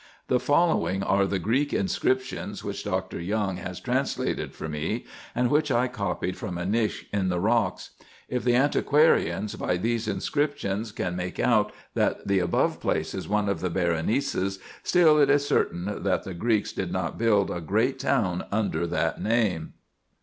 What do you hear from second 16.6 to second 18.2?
did not build a great